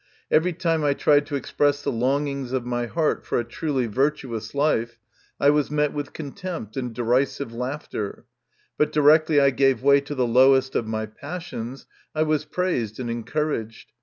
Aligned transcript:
Every 0.31 0.53
time 0.53 0.83
I 0.83 0.95
tried 0.95 1.27
to 1.27 1.35
express 1.35 1.83
the 1.83 1.91
longings 1.91 2.53
of 2.53 2.65
my 2.65 2.87
heart 2.87 3.23
for 3.23 3.37
a 3.39 3.43
truly 3.43 3.85
virtuous 3.85 4.55
life, 4.55 4.97
I 5.39 5.51
was 5.51 5.69
met 5.69 5.93
with 5.93 6.11
contempt 6.11 6.75
and 6.75 6.91
derisive 6.91 7.53
laughter; 7.53 8.25
but 8.79 8.91
directly 8.91 9.39
I 9.39 9.51
gave 9.51 9.83
way 9.83 10.01
to 10.01 10.15
the 10.15 10.25
lowest 10.25 10.75
of 10.75 10.87
my 10.87 11.05
passions, 11.05 11.85
I 12.15 12.23
was 12.23 12.45
praised 12.45 12.99
and 12.99 13.11
encouraged. 13.11 13.91